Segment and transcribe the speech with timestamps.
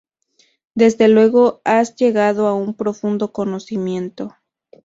[0.73, 4.35] Desde luego has llegado a un profundo conocimiento".